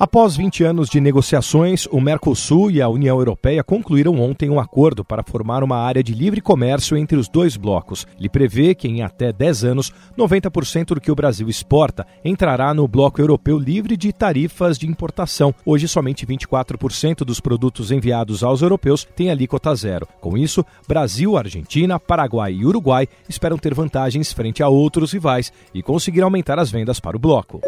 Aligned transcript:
Após 0.00 0.36
20 0.36 0.62
anos 0.62 0.88
de 0.88 1.00
negociações, 1.00 1.86
o 1.86 2.00
Mercosul 2.00 2.70
e 2.70 2.80
a 2.80 2.88
União 2.88 3.18
Europeia 3.18 3.64
concluíram 3.64 4.20
ontem 4.20 4.48
um 4.48 4.60
acordo 4.60 5.04
para 5.04 5.24
formar 5.24 5.64
uma 5.64 5.76
área 5.76 6.04
de 6.04 6.14
livre 6.14 6.40
comércio 6.40 6.96
entre 6.96 7.18
os 7.18 7.28
dois 7.28 7.56
blocos. 7.56 8.06
Ele 8.16 8.28
prevê 8.28 8.76
que 8.76 8.86
em 8.86 9.02
até 9.02 9.32
10 9.32 9.64
anos, 9.64 9.92
90% 10.16 10.94
do 10.94 11.00
que 11.00 11.10
o 11.10 11.16
Brasil 11.16 11.48
exporta 11.48 12.06
entrará 12.24 12.72
no 12.72 12.86
bloco 12.86 13.20
europeu 13.20 13.58
livre 13.58 13.96
de 13.96 14.12
tarifas 14.12 14.78
de 14.78 14.86
importação. 14.86 15.52
Hoje, 15.66 15.88
somente 15.88 16.24
24% 16.24 17.24
dos 17.24 17.40
produtos 17.40 17.90
enviados 17.90 18.44
aos 18.44 18.62
europeus 18.62 19.04
têm 19.16 19.32
alíquota 19.32 19.74
zero. 19.74 20.06
Com 20.20 20.38
isso, 20.38 20.64
Brasil, 20.86 21.36
Argentina, 21.36 21.98
Paraguai 21.98 22.52
e 22.52 22.64
Uruguai 22.64 23.08
esperam 23.28 23.58
ter 23.58 23.74
vantagens 23.74 24.32
frente 24.32 24.62
a 24.62 24.68
outros 24.68 25.12
rivais 25.12 25.52
e 25.74 25.82
conseguir 25.82 26.22
aumentar 26.22 26.56
as 26.56 26.70
vendas 26.70 27.00
para 27.00 27.16
o 27.16 27.20
bloco. 27.20 27.60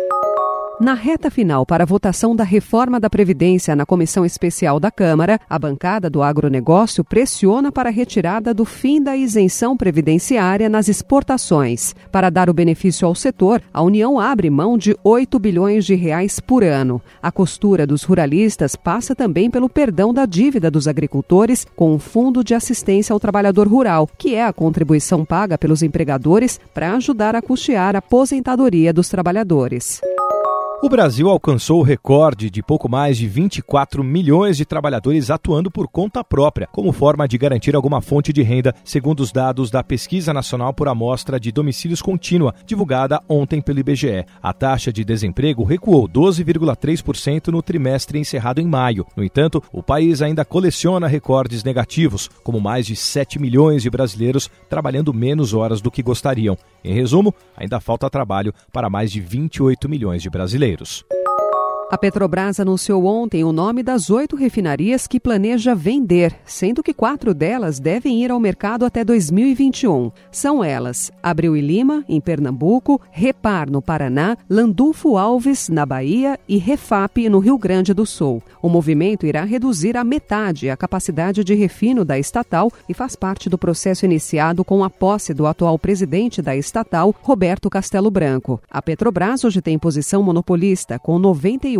Na 0.81 0.95
reta 0.95 1.31
final 1.31 1.67
para 1.67 1.85
a 1.85 1.87
votação 1.87 2.35
da 2.35 2.43
reforma 2.43 2.99
da 2.99 3.11
Previdência 3.11 3.77
na 3.77 3.85
Comissão 3.85 4.25
Especial 4.25 4.81
da 4.81 4.91
Câmara, 4.91 5.39
a 5.47 5.59
bancada 5.59 6.09
do 6.09 6.23
agronegócio 6.23 7.05
pressiona 7.05 7.71
para 7.71 7.91
a 7.91 7.93
retirada 7.93 8.55
do 8.55 8.65
fim 8.65 9.03
da 9.03 9.15
isenção 9.15 9.77
previdenciária 9.77 10.71
nas 10.71 10.89
exportações. 10.89 11.95
Para 12.11 12.31
dar 12.31 12.49
o 12.49 12.55
benefício 12.55 13.07
ao 13.07 13.15
setor, 13.15 13.61
a 13.75 13.83
União 13.83 14.19
abre 14.19 14.49
mão 14.49 14.79
de 14.79 14.97
8 15.05 15.39
bilhões 15.39 15.85
de 15.85 15.95
reais 15.95 16.41
por 16.41 16.65
ano. 16.65 16.99
A 17.23 17.31
costura 17.31 17.87
dos 17.87 18.03
ruralistas 18.03 18.75
passa 18.75 19.15
também 19.15 19.51
pelo 19.51 19.69
perdão 19.69 20.15
da 20.15 20.25
dívida 20.25 20.71
dos 20.71 20.89
agricultores 20.89 21.67
com 21.77 21.95
o 21.95 21.99
Fundo 21.99 22.43
de 22.43 22.55
Assistência 22.55 23.13
ao 23.13 23.21
Trabalhador 23.21 23.69
Rural, 23.69 24.09
que 24.17 24.35
é 24.35 24.47
a 24.47 24.53
contribuição 24.53 25.27
paga 25.27 25.59
pelos 25.59 25.83
empregadores 25.83 26.59
para 26.73 26.95
ajudar 26.95 27.37
a 27.37 27.43
custear 27.43 27.97
a 27.97 27.99
aposentadoria 27.99 28.95
dos 28.95 29.11
trabalhadores. 29.11 30.01
O 30.83 30.89
Brasil 30.89 31.29
alcançou 31.29 31.81
o 31.81 31.83
recorde 31.83 32.49
de 32.49 32.63
pouco 32.63 32.89
mais 32.89 33.19
de 33.19 33.29
24 33.29 34.03
milhões 34.03 34.57
de 34.57 34.65
trabalhadores 34.65 35.31
atuando 35.31 35.71
por 35.71 35.87
conta 35.87 36.25
própria, 36.25 36.67
como 36.73 36.91
forma 36.91 37.29
de 37.29 37.37
garantir 37.37 37.77
alguma 37.77 38.01
fonte 38.01 38.33
de 38.33 38.41
renda, 38.41 38.75
segundo 38.83 39.21
os 39.21 39.31
dados 39.31 39.71
da 39.71 39.85
Pesquisa 39.85 40.33
Nacional 40.33 40.73
por 40.73 40.89
Amostra 40.89 41.39
de 41.39 41.53
Domicílios 41.53 42.01
Contínua, 42.01 42.55
divulgada 42.65 43.21
ontem 43.29 43.61
pelo 43.61 43.79
IBGE. 43.79 44.25
A 44.43 44.55
taxa 44.55 44.91
de 44.91 45.05
desemprego 45.05 45.65
recuou 45.65 46.09
12,3% 46.09 47.49
no 47.49 47.61
trimestre 47.61 48.19
encerrado 48.19 48.59
em 48.59 48.67
maio. 48.67 49.07
No 49.15 49.23
entanto, 49.23 49.63
o 49.71 49.83
país 49.83 50.23
ainda 50.23 50.47
coleciona 50.47 51.07
recordes 51.07 51.63
negativos, 51.63 52.31
como 52.43 52.59
mais 52.59 52.87
de 52.87 52.97
7 52.97 53.39
milhões 53.39 53.83
de 53.83 53.91
brasileiros 53.91 54.49
trabalhando 54.71 55.13
menos 55.13 55.53
horas 55.53 55.83
do 55.83 55.91
que 55.91 56.03
gostariam. 56.03 56.57
Em 56.83 56.95
resumo, 56.95 57.35
ainda 57.55 57.81
falta 57.81 58.09
trabalho 58.09 58.55
para 58.73 58.89
mais 58.89 59.13
de 59.13 59.21
28 59.21 59.87
milhões 59.87 60.23
de 60.23 60.31
brasileiros 60.31 60.70
brasileiros. 60.71 61.20
A 61.91 61.99
Petrobras 61.99 62.61
anunciou 62.61 63.05
ontem 63.05 63.43
o 63.43 63.51
nome 63.51 63.83
das 63.83 64.11
oito 64.11 64.37
refinarias 64.37 65.09
que 65.09 65.19
planeja 65.19 65.75
vender, 65.75 66.33
sendo 66.45 66.85
que 66.85 66.95
quatro 66.95 67.35
delas 67.35 67.81
devem 67.81 68.23
ir 68.23 68.31
ao 68.31 68.39
mercado 68.39 68.85
até 68.85 69.03
2021. 69.03 70.13
São 70.31 70.63
elas 70.63 71.11
Abreu 71.21 71.57
e 71.57 71.61
Lima, 71.61 72.05
em 72.09 72.21
Pernambuco, 72.21 73.01
Repar, 73.11 73.69
no 73.69 73.83
Paraná, 73.83 74.37
Landulfo 74.49 75.17
Alves, 75.17 75.69
na 75.69 75.85
Bahia 75.85 76.39
e 76.49 76.59
Refap, 76.59 77.29
no 77.29 77.41
Rio 77.41 77.59
Grande 77.59 77.93
do 77.93 78.07
Sul. 78.07 78.41
O 78.63 78.69
movimento 78.69 79.27
irá 79.27 79.43
reduzir 79.43 79.97
a 79.97 80.05
metade 80.05 80.71
a 80.71 80.77
capacidade 80.77 81.43
de 81.43 81.55
refino 81.55 82.05
da 82.05 82.17
estatal 82.17 82.71
e 82.89 82.95
faz 82.95 83.17
parte 83.17 83.51
do 83.51 83.59
processo 83.59 84.05
iniciado 84.05 84.65
com 84.65 84.85
a 84.85 84.89
posse 84.89 85.35
do 85.35 85.45
atual 85.45 85.77
presidente 85.77 86.41
da 86.41 86.55
estatal, 86.55 87.13
Roberto 87.21 87.69
Castelo 87.69 88.13
Branco. 88.13 88.63
A 88.71 88.81
Petrobras 88.81 89.43
hoje 89.43 89.61
tem 89.61 89.77
posição 89.77 90.23
monopolista, 90.23 90.97
com 90.97 91.19
98 91.19 91.80